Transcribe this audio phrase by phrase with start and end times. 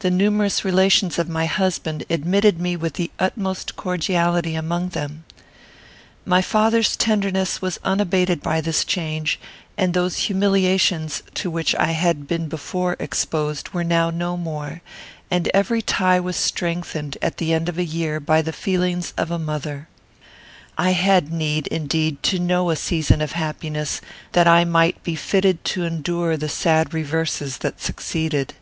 [0.00, 5.24] The numerous relations of my husband admitted me with the utmost cordiality among them.
[6.26, 9.40] My father's tenderness was unabated by this change,
[9.78, 14.82] and those humiliations to which I had before been exposed were now no more;
[15.30, 19.30] and every tie was strengthened, at the end of a year, by the feelings of
[19.30, 19.88] a mother.
[20.76, 24.02] I had need, indeed, to know a season of happiness,
[24.32, 28.52] that I might be fitted to endure the sad reverses that succeeded.